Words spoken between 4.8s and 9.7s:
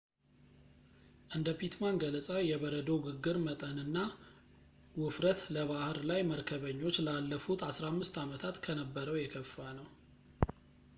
ውፍረት ለባሕር ላይ መርከበኞች ላለፉት 15 ዓመታት ከነበረው የከፋ